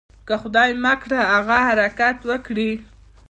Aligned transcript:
که 0.27 0.35
خدای 0.41 0.71
مه 0.83 0.93
کړه 1.01 1.19
هغه 1.33 1.57
حرکت 1.67 2.17
وکړي. 2.29 2.71